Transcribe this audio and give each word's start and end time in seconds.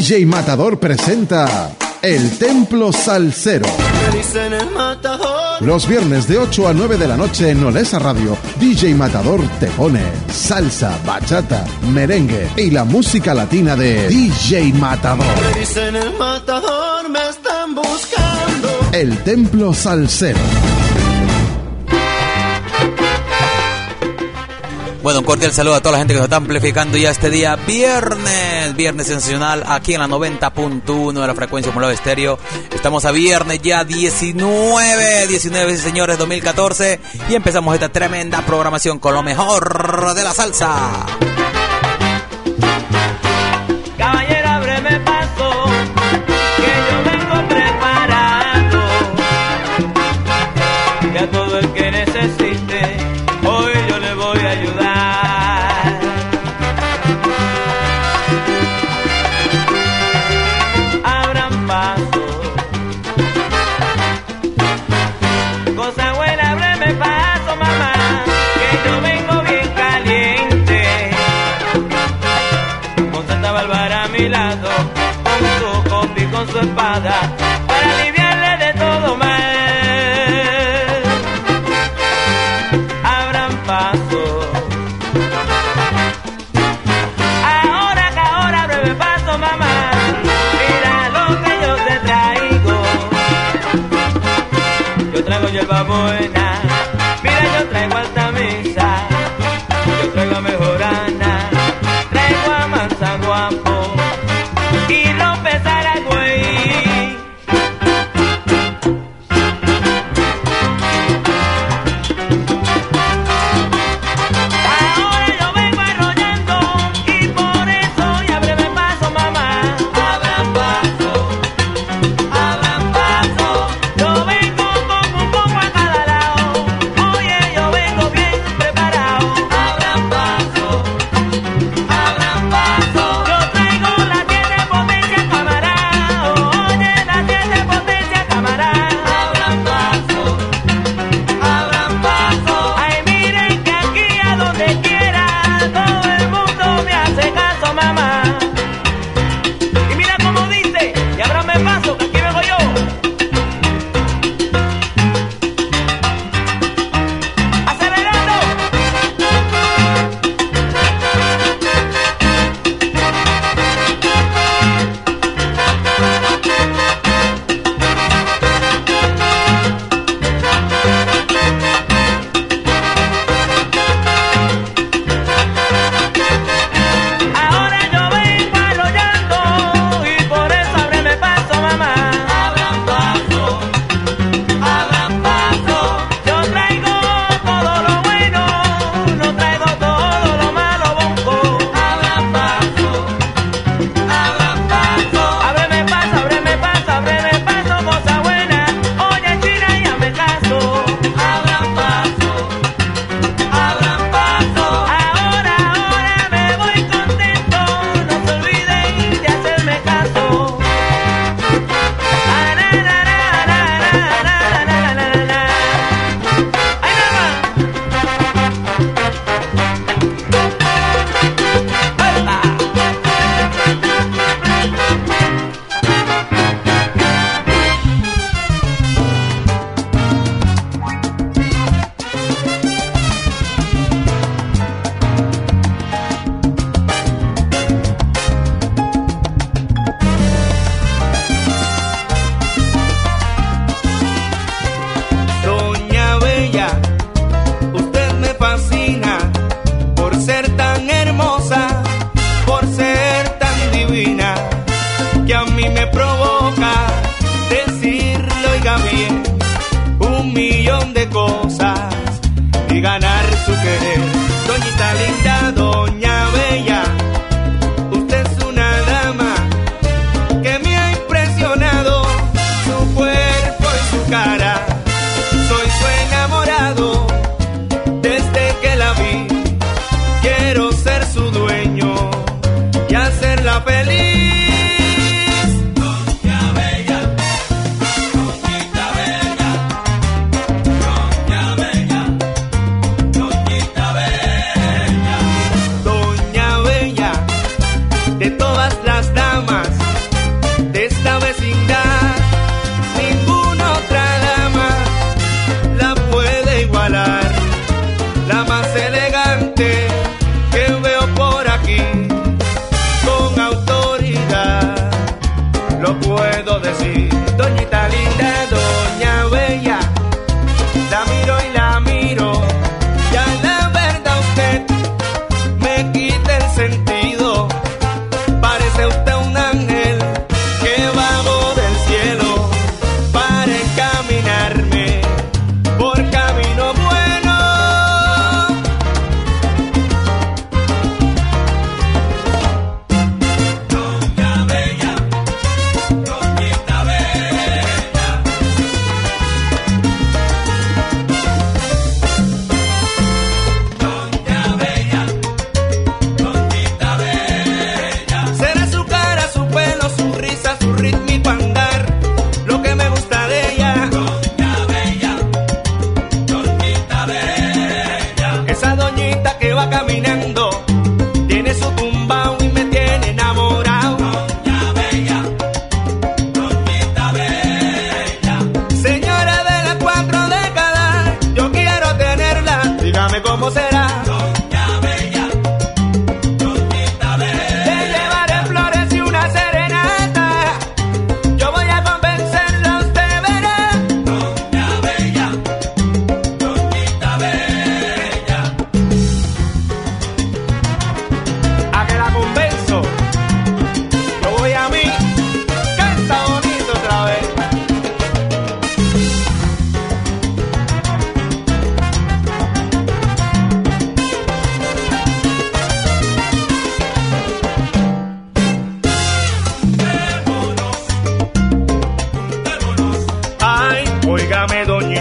DJ 0.00 0.24
Matador 0.24 0.80
presenta 0.80 1.76
El 2.00 2.38
Templo 2.38 2.90
Salsero. 2.90 3.66
Los 5.60 5.86
viernes 5.86 6.26
de 6.26 6.38
8 6.38 6.68
a 6.68 6.72
9 6.72 6.96
de 6.96 7.06
la 7.06 7.18
noche 7.18 7.50
en 7.50 7.62
Olesa 7.62 7.98
Radio, 7.98 8.34
DJ 8.58 8.94
Matador 8.94 9.42
te 9.60 9.66
pone 9.66 10.00
salsa, 10.32 10.98
bachata, 11.04 11.66
merengue 11.92 12.48
y 12.56 12.70
la 12.70 12.84
música 12.84 13.34
latina 13.34 13.76
de 13.76 14.08
DJ 14.08 14.72
Matador. 14.72 15.26
el 15.54 17.10
me 17.10 17.28
están 17.28 17.74
buscando. 17.74 18.68
El 18.92 19.18
Templo 19.18 19.74
Salsero. 19.74 20.40
Bueno, 25.02 25.20
un 25.20 25.24
cordial 25.24 25.50
saludo 25.50 25.76
a 25.76 25.80
toda 25.80 25.92
la 25.92 25.98
gente 25.98 26.12
que 26.12 26.18
nos 26.18 26.26
está 26.26 26.36
amplificando 26.36 26.98
ya 26.98 27.10
este 27.10 27.30
día 27.30 27.56
viernes, 27.56 28.76
viernes 28.76 29.06
sensacional, 29.06 29.64
aquí 29.66 29.94
en 29.94 30.00
la 30.00 30.08
90.1 30.08 31.20
de 31.20 31.26
la 31.26 31.34
frecuencia 31.34 31.72
modulada 31.72 31.94
estéreo. 31.94 32.38
Estamos 32.74 33.06
a 33.06 33.10
viernes 33.10 33.62
ya 33.62 33.84
19, 33.84 35.26
19 35.26 35.76
señores 35.78 36.18
2014 36.18 37.00
y 37.30 37.34
empezamos 37.34 37.74
esta 37.74 37.88
tremenda 37.88 38.44
programación 38.44 38.98
con 38.98 39.14
lo 39.14 39.22
mejor 39.22 40.14
de 40.14 40.22
la 40.22 40.34
salsa. 40.34 41.06
boy. 95.84 96.19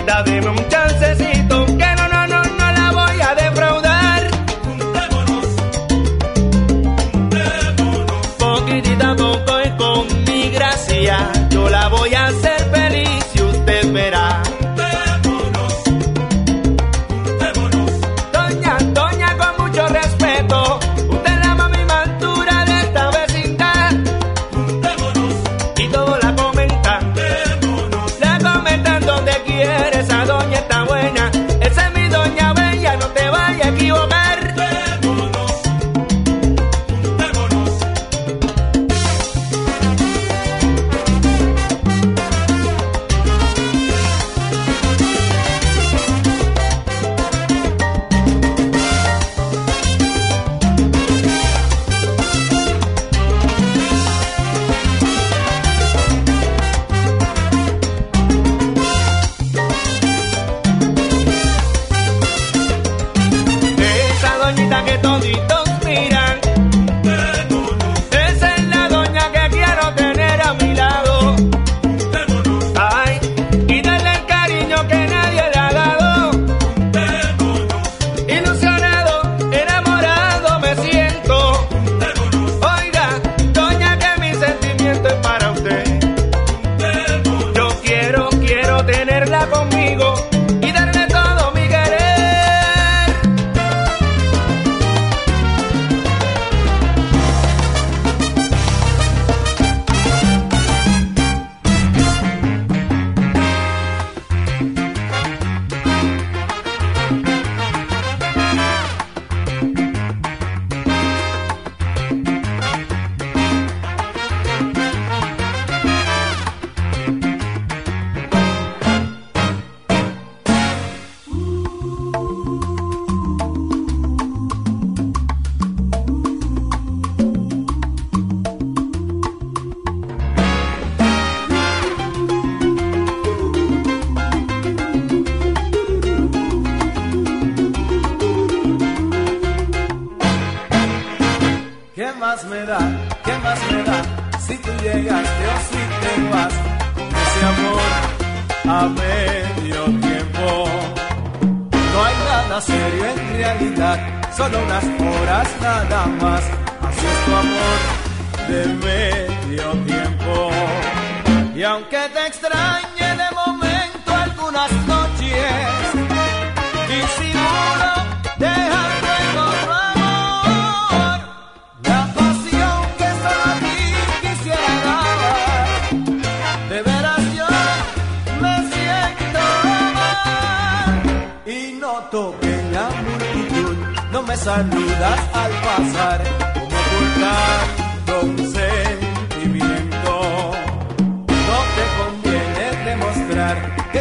David 0.06 0.44
Mumcha 0.44 0.89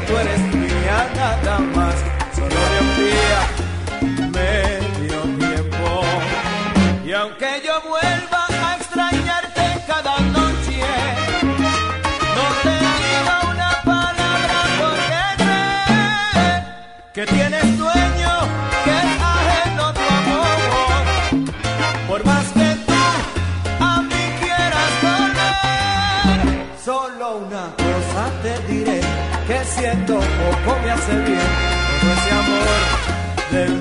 tú 0.09 0.17
eres 0.17 0.58
siento, 29.91 30.15
poco 30.15 30.79
me 30.85 30.91
hace 30.91 31.15
bien 31.21 31.39
todo 32.01 32.13
ese 32.13 32.31
amor 32.31 32.69
del 33.53 33.78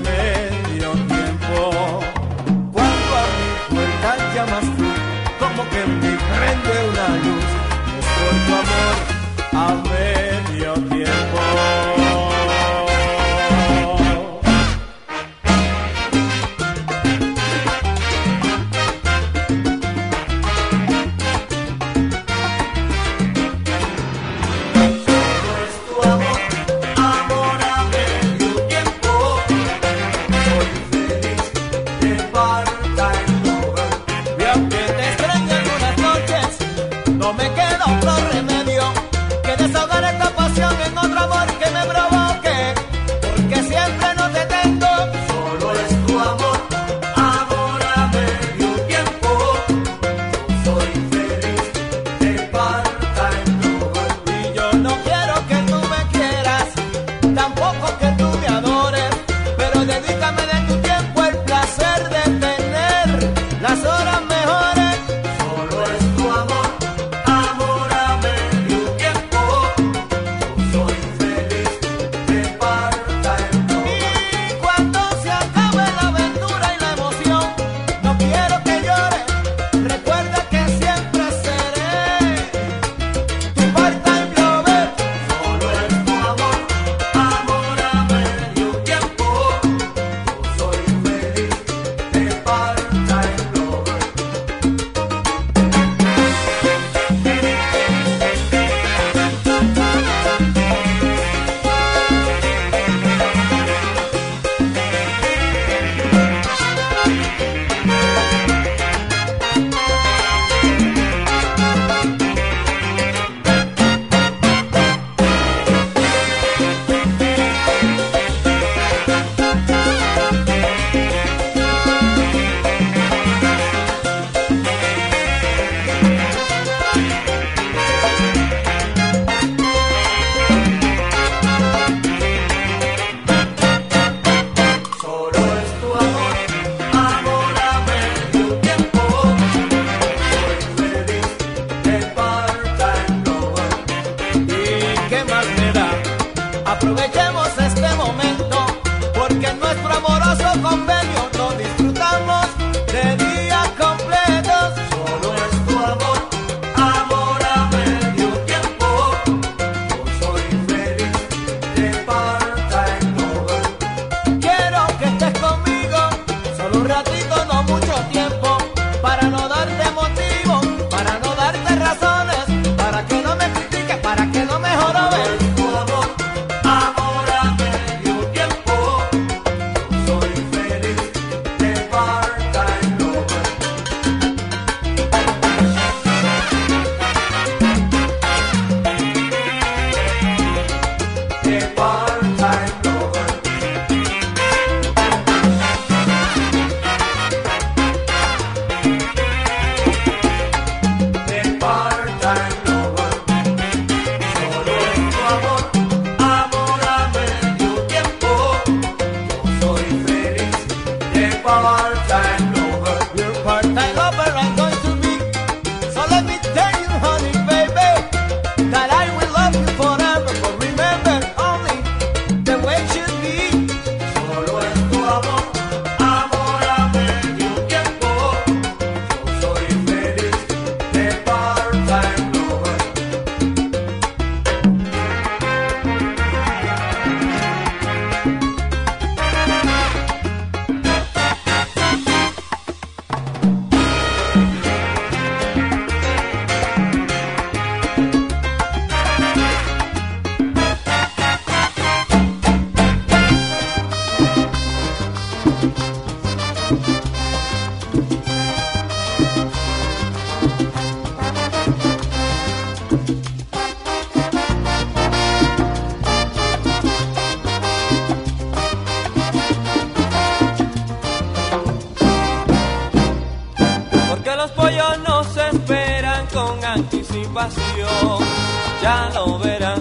Ya 278.82 279.10
lo 279.14 279.38
verán, 279.38 279.80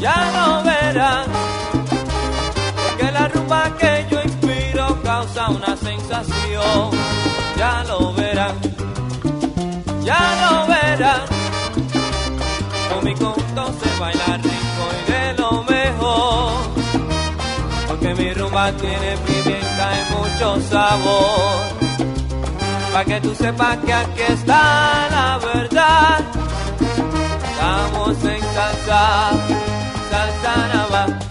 ya 0.00 0.16
lo 0.34 0.62
verán. 0.64 1.26
Porque 2.82 3.12
la 3.12 3.28
rumba 3.28 3.76
que 3.78 4.06
yo 4.10 4.20
inspiro 4.22 5.00
causa 5.04 5.50
una 5.50 5.76
sensación. 5.76 6.90
Ya 7.56 7.84
lo 7.86 8.12
verán, 8.14 8.56
ya 10.02 10.20
lo 10.42 10.66
verán. 10.66 11.20
Con 12.92 13.04
mi 13.04 13.14
conjunto 13.14 13.72
se 13.80 14.00
baila 14.00 14.36
rico 14.38 14.84
y 14.98 15.12
de 15.12 15.32
lo 15.34 15.62
mejor. 15.62 16.52
Porque 17.86 18.14
mi 18.16 18.34
rumba 18.34 18.72
tiene 18.72 19.16
pimienta 19.26 19.86
y 20.00 20.12
mucho 20.12 20.60
sabor. 20.70 21.89
Pa' 22.92 23.04
que 23.04 23.20
tú 23.20 23.34
sepas 23.34 23.76
que 23.86 23.92
aquí 23.92 24.22
está 24.22 25.08
la 25.10 25.38
verdad. 25.38 26.18
Estamos 27.50 28.24
en 28.24 28.40
salsa, 28.54 29.30
salsa 30.10 30.68
nava. 30.72 31.29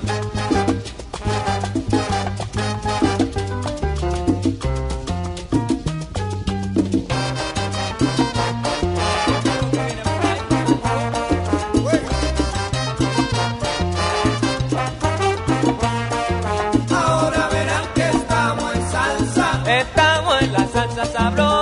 Salsa 21.19 21.58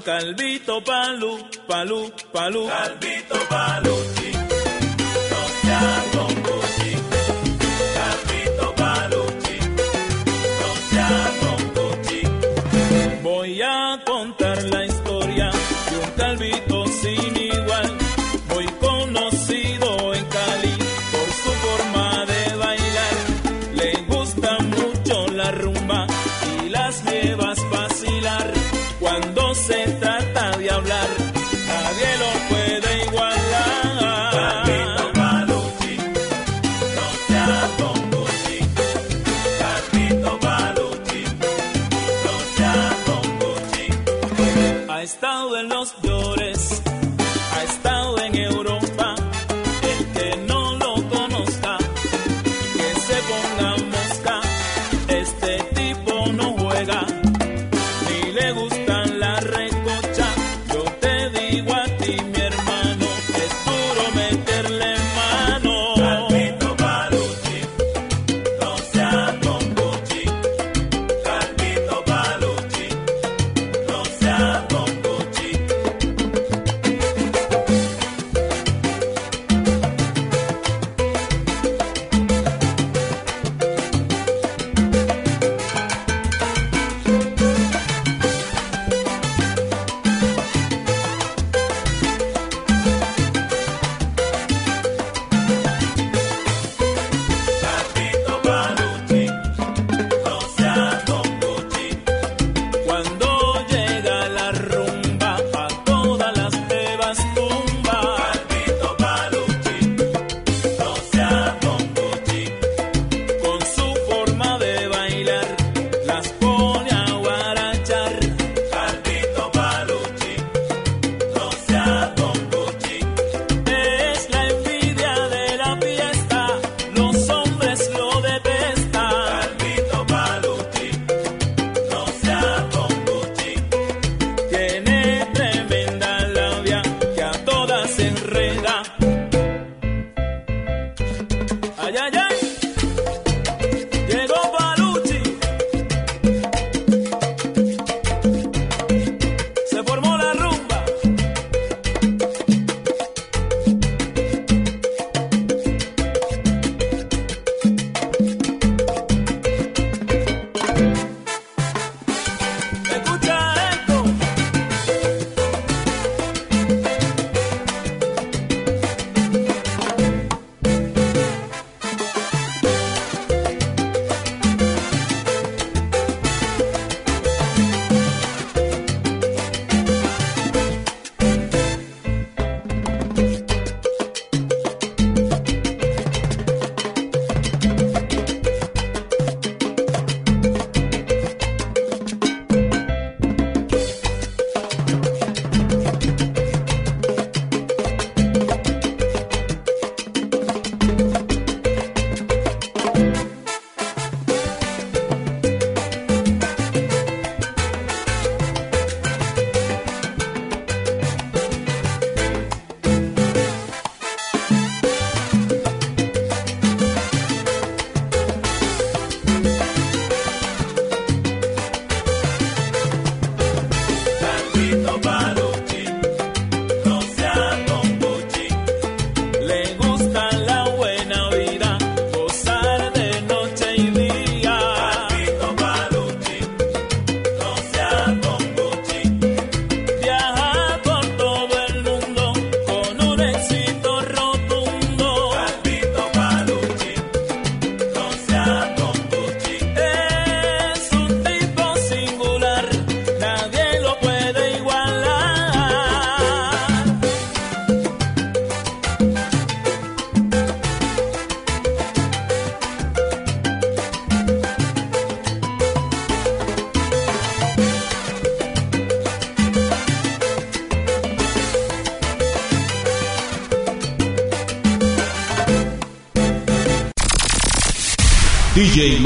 Calvito 0.00 0.82
Palú, 0.82 1.38
Palú, 1.66 2.12
palu. 2.32 2.66
Calvito 2.68 3.36
Palú. 3.48 4.15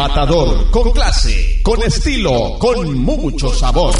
matador, 0.00 0.70
con 0.70 0.92
clase, 0.92 1.60
con 1.62 1.82
estilo, 1.82 2.56
con 2.58 2.94
mucho 3.04 3.52
sabor. 3.52 3.94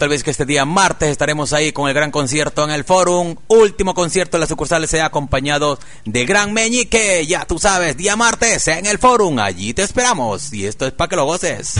tal 0.00 0.08
vez 0.08 0.24
que 0.24 0.30
este 0.30 0.46
día 0.46 0.64
martes 0.64 1.10
estaremos 1.10 1.52
ahí 1.52 1.72
con 1.72 1.86
el 1.86 1.92
gran 1.94 2.10
concierto 2.10 2.64
en 2.64 2.70
el 2.70 2.84
Forum. 2.84 3.36
Último 3.48 3.92
concierto 3.92 4.38
de 4.38 4.40
las 4.40 4.48
sucursales 4.48 4.88
sea 4.88 5.04
acompañado 5.04 5.78
de 6.06 6.24
Gran 6.24 6.54
Meñique. 6.54 7.26
Ya 7.26 7.44
tú 7.44 7.58
sabes, 7.58 7.98
día 7.98 8.16
martes 8.16 8.66
en 8.68 8.86
el 8.86 8.98
Forum. 8.98 9.38
Allí 9.38 9.74
te 9.74 9.82
esperamos. 9.82 10.54
Y 10.54 10.66
esto 10.66 10.86
es 10.86 10.92
para 10.92 11.10
que 11.10 11.16
lo 11.16 11.26
goces. 11.26 11.74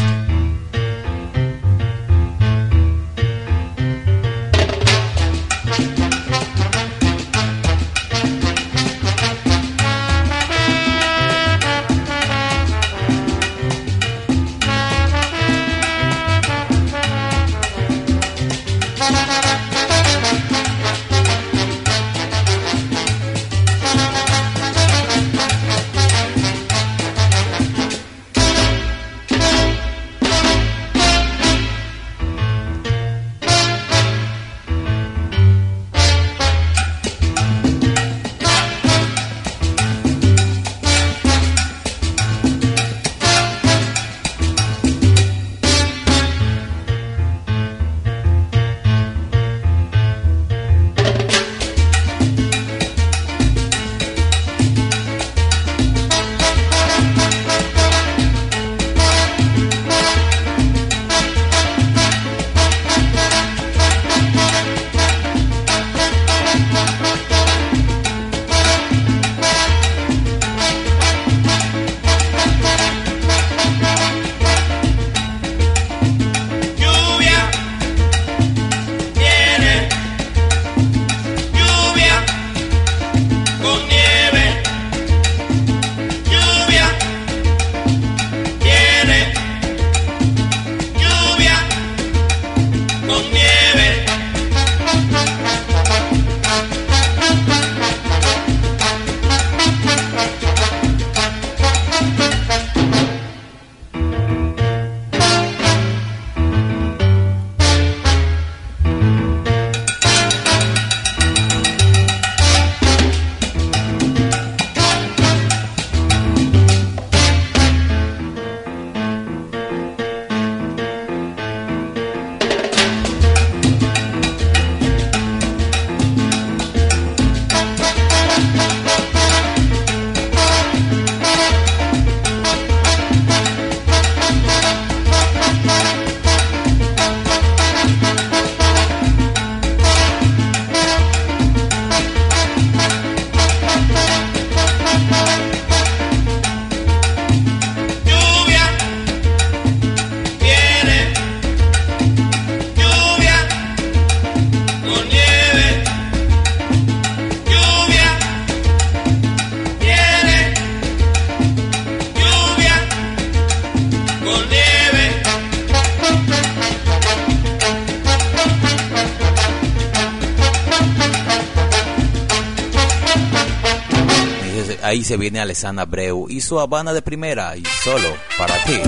Se 175.11 175.17
viene 175.17 175.41
Alessandra 175.41 175.87
Breu 175.87 176.29
y 176.31 176.41
su 176.41 176.61
Habana 176.61 176.93
de 176.93 177.03
primera 177.03 177.57
y 177.57 177.65
solo 177.83 178.15
para 178.39 178.55
ti. 178.63 178.81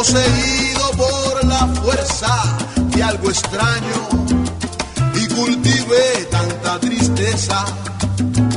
Poseído 0.00 0.90
por 0.96 1.44
la 1.44 1.66
fuerza 1.82 2.56
de 2.94 3.02
algo 3.02 3.28
extraño 3.28 4.08
y 5.14 5.26
cultivé 5.34 6.26
tanta 6.30 6.80
tristeza 6.80 7.66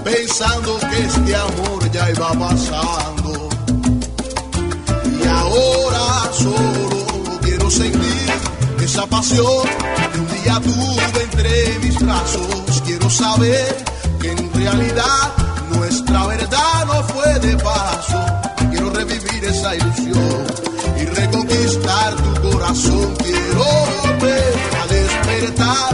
pensando 0.06 0.80
que 0.80 1.00
este 1.04 1.36
amor 1.36 1.92
ya 1.92 2.10
iba 2.12 2.30
pasando. 2.32 3.50
Y 5.22 5.28
ahora 5.28 6.32
solo 6.32 7.40
quiero 7.42 7.70
sentir 7.70 8.32
esa 8.82 9.06
pasión 9.08 9.68
que 10.14 10.20
un 10.20 10.44
día 10.44 10.62
tuve 10.62 11.24
entre 11.24 11.80
mis 11.80 12.00
brazos. 12.00 12.82
Quiero 12.86 13.10
saber 13.10 13.84
que 14.22 14.32
en 14.32 14.54
realidad 14.54 15.34
nuestra 15.76 16.26
verdad 16.26 16.86
no 16.86 17.04
fue 17.04 17.40
de 17.40 17.58
paso. 17.58 18.26
Quiero 18.72 18.92
revivir 18.92 19.44
esa 19.44 19.76
ilusión 19.76 20.73
y 21.04 21.06
reconquistar 21.06 22.16
tu 22.16 22.50
corazón. 22.50 23.16
Quiero 23.18 23.66
volver 24.04 24.54
a 24.82 24.88
despertar 24.88 25.92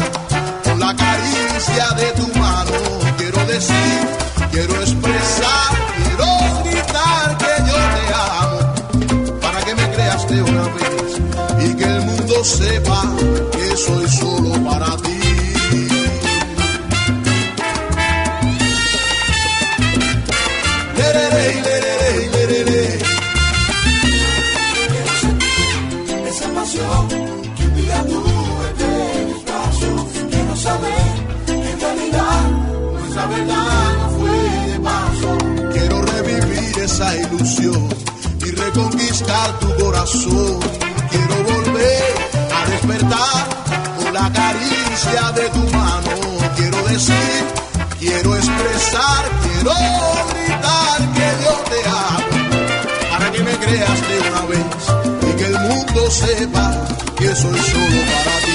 con 0.63 0.79
la 0.79 0.95
caricia 0.95 1.87
de 1.97 2.07
tu 2.19 2.39
mano. 2.39 2.77
Quiero 3.17 3.45
decir, 3.45 3.99
quiero 4.51 4.73
expresar, 4.81 5.71
quiero 5.97 6.27
gritar 6.63 7.37
que 7.41 7.53
yo 7.69 7.77
te 7.95 8.03
amo. 8.39 9.39
Para 9.41 9.59
que 9.65 9.75
me 9.75 9.91
creas 9.91 10.27
de 10.29 10.41
una 10.41 10.63
vez 10.77 11.11
y 11.65 11.75
que 11.75 11.83
el 11.83 12.01
mundo 12.01 12.43
sepa 12.43 13.01
que 13.51 13.77
soy 13.77 14.07
Quiero 40.11 41.35
volver 41.43 42.01
a 42.51 42.65
despertar 42.71 43.47
con 43.95 44.11
la 44.11 44.31
caricia 44.33 45.31
de 45.35 45.49
tu 45.49 45.59
mano. 45.77 46.09
Quiero 46.55 46.83
decir, 46.87 47.45
quiero 47.99 48.35
expresar, 48.35 49.29
quiero 49.43 49.71
gritar 50.33 50.97
que 51.13 51.27
yo 51.43 51.53
te 51.69 51.79
amo 51.89 53.11
para 53.11 53.31
que 53.31 53.43
me 53.43 53.51
creas 53.51 53.99
de 54.09 54.19
una 54.29 54.45
vez 54.47 54.65
y 55.29 55.37
que 55.37 55.45
el 55.45 55.59
mundo 55.59 56.09
sepa 56.09 56.87
que 57.15 57.35
soy 57.35 57.59
solo 57.59 58.01
para 58.09 58.39
ti. 58.45 58.48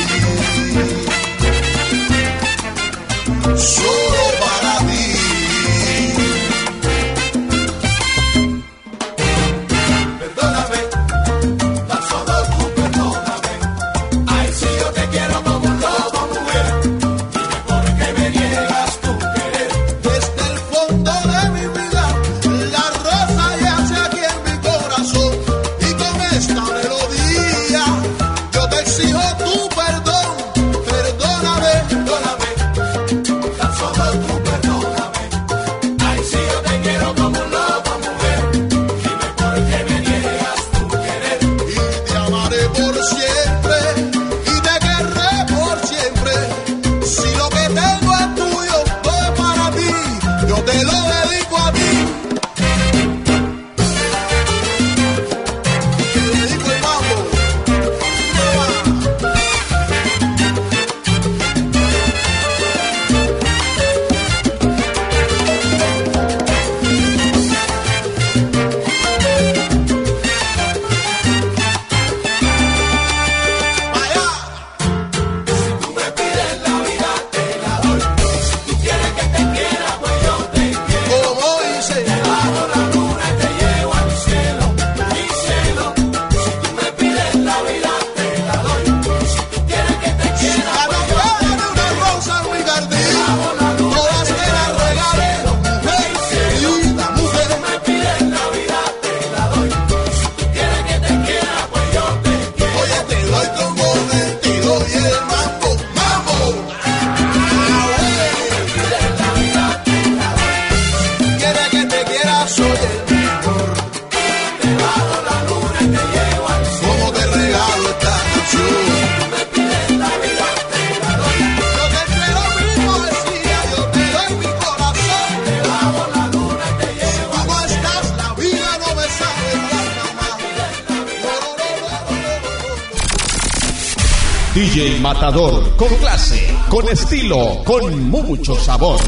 Matador, 135.04 135.76
con 135.76 135.94
clase, 135.96 136.56
con 136.70 136.88
estilo, 136.88 137.62
con 137.66 138.08
mucho 138.08 138.56
sabor. 138.56 138.98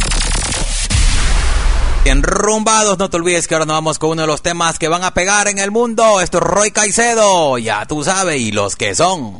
Enrumbados, 2.05 2.99
no 2.99 3.09
te 3.09 3.16
olvides 3.16 3.49
que 3.49 3.55
ahora 3.55 3.64
nos 3.64 3.76
vamos 3.78 3.99
con 3.99 4.11
uno 4.11 4.20
de 4.20 4.26
los 4.26 4.42
temas 4.42 4.78
que 4.78 4.88
van 4.88 5.05
a 5.05 5.14
pegar 5.14 5.49
en 5.49 5.59
el 5.59 5.70
mundo. 5.70 6.20
Esto 6.20 6.36
es 6.36 6.44
Roy 6.44 6.70
Caicedo, 6.70 7.57
ya 7.57 7.86
tú 7.86 8.05
sabes, 8.05 8.38
y 8.38 8.53
los 8.53 8.76
que 8.76 8.94
son. 8.94 9.38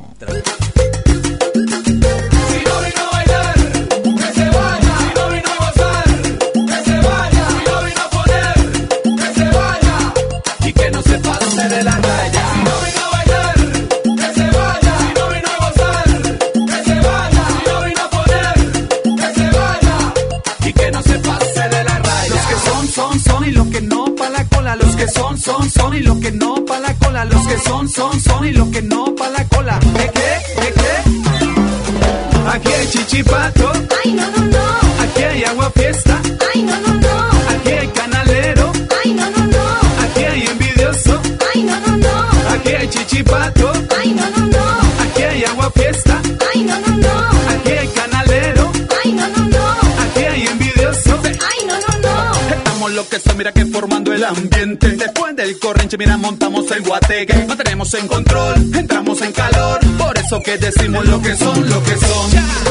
Los 27.25 27.47
que 27.47 27.59
son, 27.61 27.89
son, 27.89 28.21
son 28.21 28.45
y 28.47 28.53
los 28.53 28.69
que 28.69 28.83
no, 28.83 29.15
pa' 29.15 29.31
la 29.31 29.43
cola. 29.49 29.79
¿De 29.79 30.11
qué? 30.11 30.61
¿De 30.61 30.73
qué? 30.75 32.47
Aquí 32.53 32.69
hay 32.69 32.87
chichipato. 32.89 33.73
Ay, 34.05 34.13
no, 34.13 34.31
no, 34.33 34.45
no. 34.45 34.66
mira 53.37 53.53
que 53.53 53.65
formando 53.67 54.13
el 54.13 54.25
ambiente. 54.25 54.91
Después 54.91 55.35
del 55.37 55.59
corrinche, 55.59 55.97
mira, 55.97 56.17
montamos 56.17 56.71
el 56.71 56.83
guateque. 56.83 57.45
Mantenemos 57.47 57.93
en 57.95 58.09
control, 58.09 58.55
entramos 58.75 59.21
en 59.23 59.33
calor. 59.33 59.81
Por 59.99 60.19
eso 60.19 60.41
que 60.43 60.59
decimos 60.59 61.07
lo 61.07 61.21
que 61.23 61.37
son, 61.37 61.69
lo 61.69 61.83
que 61.83 61.97
son. 61.97 62.31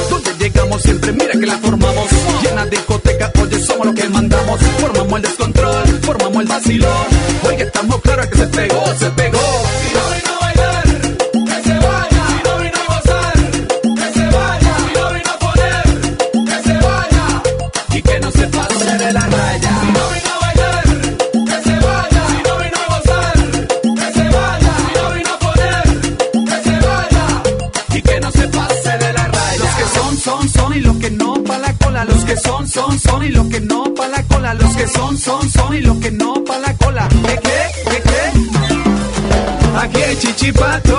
Donde 0.09 0.33
llegamos 0.39 0.81
siempre, 0.81 1.11
mira 1.13 1.31
que 1.31 1.45
la 1.45 1.57
formamos. 1.57 2.07
Llena 2.43 2.65
discoteca, 2.65 3.31
oye, 3.41 3.59
somos 3.59 3.87
los 3.87 3.95
que 3.95 4.09
mandamos. 4.09 4.59
Formamos 4.79 5.15
el 5.15 5.21
descontrol, 5.23 5.87
formamos 6.01 6.41
el 6.41 6.47
vacilón. 6.47 7.07
Oye, 7.43 7.63
estamos 7.63 8.01
claros 8.01 8.27
que 8.27 8.37
se 8.37 8.47
pegó, 8.47 8.83
se 8.99 9.09
pegó. 9.11 9.84
y 35.73 35.81
los 35.81 35.97
que 35.97 36.11
no 36.11 36.43
pa' 36.43 36.59
la 36.59 36.73
cola. 36.75 37.07
¿Qué, 37.09 37.39
qué, 37.41 37.89
qué, 37.89 38.01
qué? 38.01 39.79
Aquí 39.79 40.01
hay 40.01 40.15
chichipato. 40.17 40.94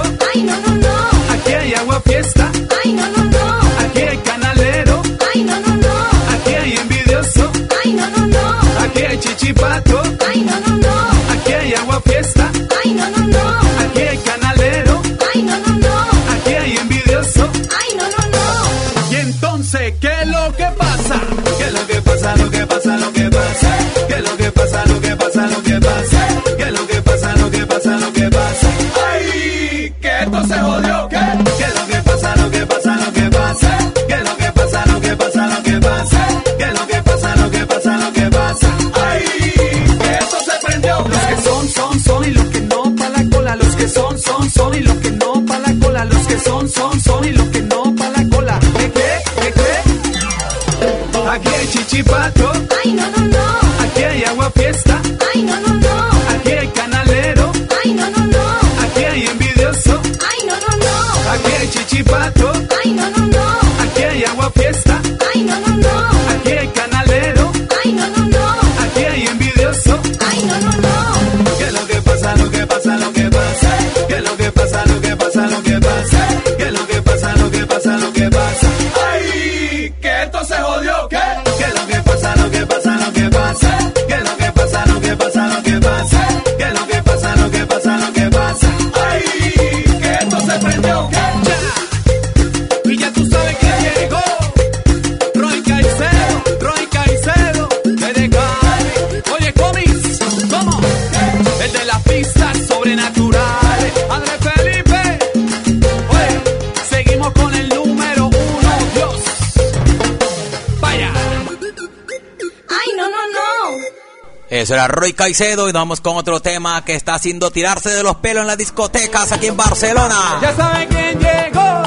Eso 114.67 114.75
era 114.75 114.89
Roy 114.89 115.13
Caicedo 115.13 115.69
y 115.69 115.73
nos 115.73 115.81
vamos 115.81 116.01
con 116.01 116.17
otro 116.17 116.41
tema 116.41 116.85
que 116.85 116.97
está 116.97 117.15
haciendo 117.15 117.53
tirarse 117.53 117.91
de 117.91 118.03
los 118.03 118.17
pelos 118.17 118.41
en 118.41 118.49
las 118.49 118.59
discotecas 118.59 119.31
aquí 119.31 119.47
en 119.47 119.57
Barcelona. 119.57 120.41
Ya 120.43 120.57
saben 120.57 120.89
quién 120.89 121.21
llegó, 121.21 121.83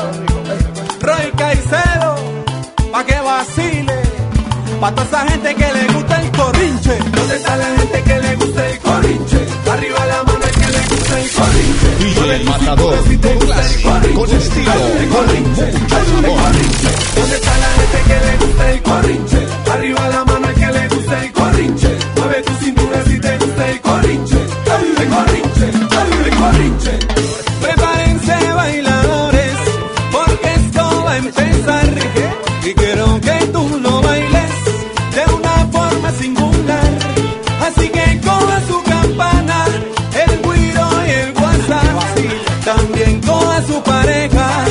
Roy 1.01 1.30
Caicedo, 1.36 2.15
pa' 2.89 3.03
que 3.03 3.19
vacile, 3.19 4.01
pa' 4.80 4.91
toda 4.95 5.07
esa 5.07 5.27
gente 5.27 5.55
que 5.55 5.73
le 5.73 5.93
gusta 5.93 6.21
el 6.21 6.32
corrinche. 6.32 6.97
¿Dónde 6.99 7.36
está 7.36 7.57
la 7.57 7.65
gente 7.65 8.01
que 8.01 8.19
le 8.21 8.36
gusta 8.38 8.69
el 8.69 8.80
corrinche? 8.80 9.47
Arriba 9.69 10.05
la 10.05 10.23
mano 10.23 10.45
el 10.45 10.51
que 10.51 10.67
le 10.71 10.88
gusta 10.88 11.19
el 11.19 11.32
corrinche. 11.32 11.95
DJ 11.99 12.36
el 12.36 12.43
Matador, 12.45 13.03
si 13.09 13.17
te 13.17 13.34
con 14.13 14.32
estilo, 14.32 14.71
el 15.01 15.09
corrinche, 15.09 15.69
el 15.69 15.88
¿Dónde 17.15 17.36
está 17.36 17.57
la 17.57 17.69
gente 17.75 18.03
que 18.07 18.19
le 18.25 18.38
gusta 18.38 18.71
el 18.71 18.82
corrinche? 18.84 19.48
a 43.47 43.61
su 43.67 43.81
pareja. 43.83 44.65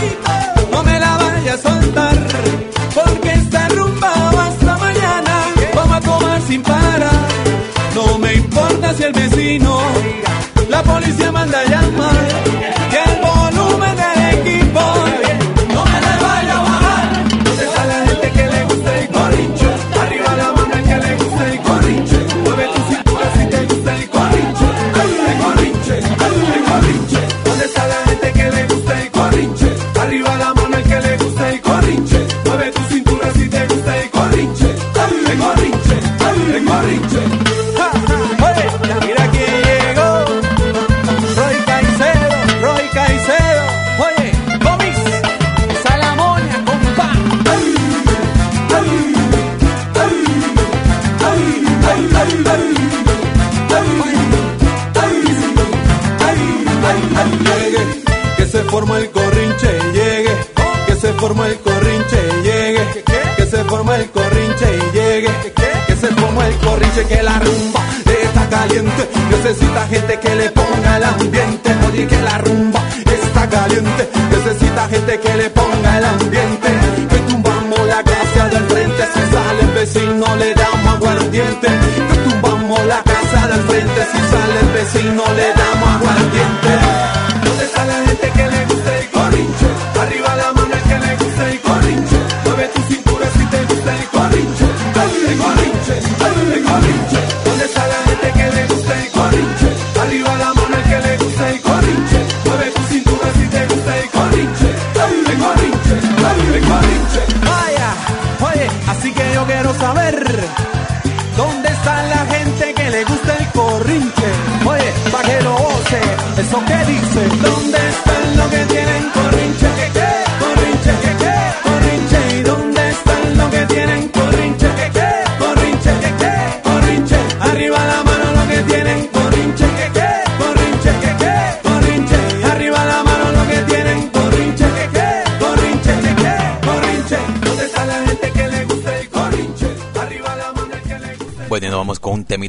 No 0.71 0.83
me 0.83 0.99
la 0.99 1.17
vaya 1.17 1.55
a 1.55 1.59
soltar, 1.59 2.17
porque 2.95 3.31
esta 3.33 3.69
rumba 3.69 4.13
hasta 4.47 4.77
mañana. 4.79 5.35
Vamos 5.75 5.97
a 5.97 6.01
tomar 6.01 6.41
sin 6.49 6.63
parar. 6.63 7.29
No 7.95 8.19
me 8.19 8.35
importa 8.35 8.95
si 8.95 9.03
el 9.05 9.13
vecino, 9.13 9.79
la 10.69 10.83
policía 10.83 11.28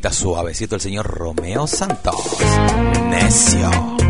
suavecito 0.08 0.76
el 0.76 0.82
señor 0.82 1.06
Romeo 1.06 1.68
Santos. 1.68 2.16
Necio. 3.10 4.09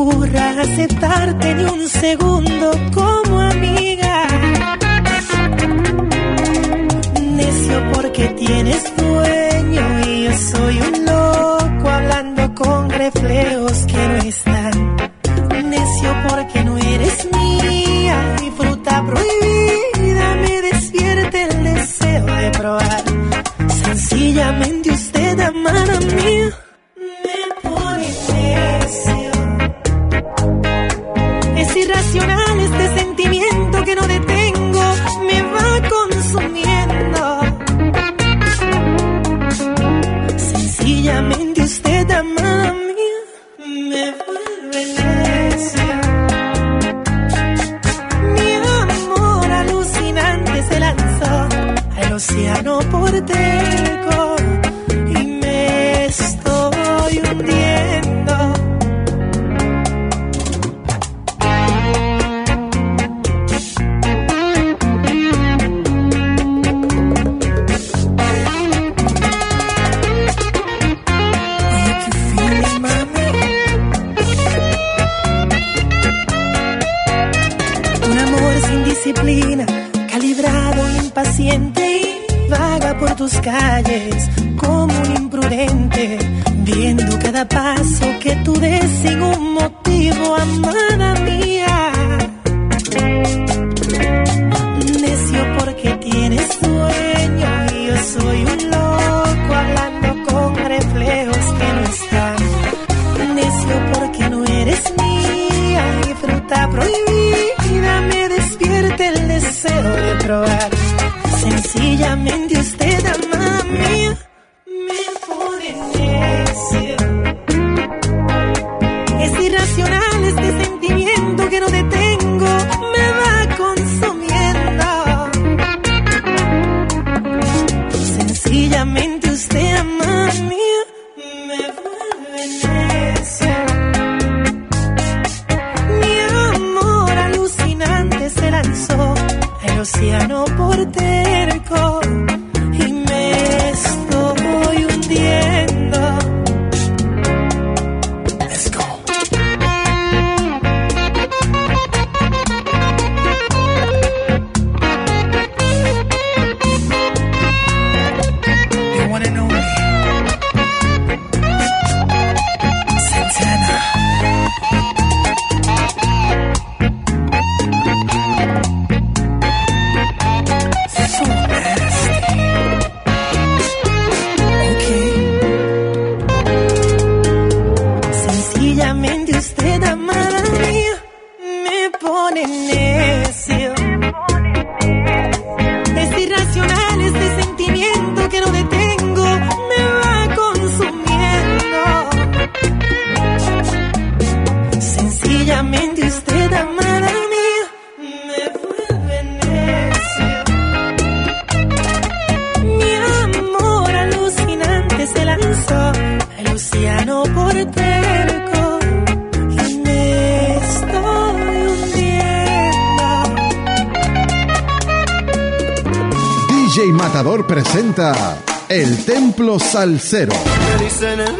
ocurra 0.00 0.60
aceptarte 0.60 1.54
ni 1.54 1.64
un 1.64 1.88
segundo. 1.88 2.70
Con 2.94 3.09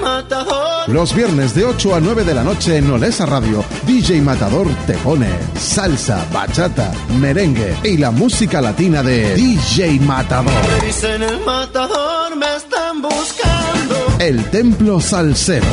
Matador. 0.00 0.88
Los 0.88 1.14
viernes 1.14 1.52
de 1.54 1.64
8 1.64 1.96
a 1.96 2.00
9 2.00 2.22
de 2.22 2.34
la 2.34 2.44
noche 2.44 2.76
en 2.76 2.88
Olesa 2.88 3.26
Radio, 3.26 3.64
DJ 3.86 4.20
Matador 4.20 4.68
te 4.86 4.94
pone 4.94 5.28
salsa, 5.58 6.24
bachata, 6.32 6.92
merengue 7.18 7.74
y 7.82 7.96
la 7.96 8.12
música 8.12 8.60
latina 8.60 9.02
de 9.02 9.34
DJ 9.34 9.98
Matador. 10.00 10.52
Me 10.52 10.86
dicen 10.86 11.22
el 11.22 11.40
matador. 11.44 12.36
Me 12.36 12.56
están 12.56 13.02
buscando. 13.02 13.96
El 14.20 14.44
Templo 14.50 15.00
Salsero. 15.00 15.66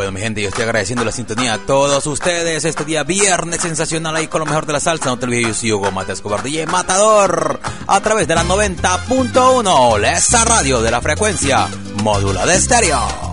Bueno, 0.00 0.12
mi 0.12 0.22
gente, 0.22 0.40
yo 0.40 0.48
estoy 0.48 0.64
agradeciendo 0.64 1.04
la 1.04 1.12
sintonía 1.12 1.52
a 1.52 1.58
todos 1.58 2.06
ustedes. 2.06 2.64
Este 2.64 2.86
día 2.86 3.02
viernes 3.02 3.60
sensacional 3.60 4.16
ahí 4.16 4.28
con 4.28 4.38
lo 4.38 4.46
mejor 4.46 4.64
de 4.64 4.72
la 4.72 4.80
salsa. 4.80 5.10
No 5.10 5.18
te 5.18 5.26
olvides, 5.26 5.48
yo 5.48 5.52
soy 5.52 5.72
Hugo 5.72 5.92
Mata 5.92 6.14
Escobar, 6.14 6.42
DJ 6.42 6.64
Matador, 6.64 7.60
a 7.86 8.00
través 8.00 8.26
de 8.26 8.34
la 8.34 8.42
90.1, 8.42 9.98
Lesa 9.98 10.46
Radio 10.46 10.80
de 10.80 10.90
la 10.90 11.02
frecuencia 11.02 11.68
módula 12.02 12.46
de 12.46 12.54
estéreo. 12.54 13.29